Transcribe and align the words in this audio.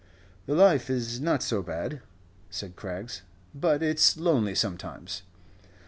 "The 0.47 0.55
life 0.55 0.89
is 0.89 1.21
not 1.21 1.43
so 1.43 1.61
bad," 1.61 2.01
said 2.49 2.75
Craggs, 2.75 3.21
"but 3.53 3.83
it's 3.83 4.17
lonely 4.17 4.55
sometimes." 4.55 5.21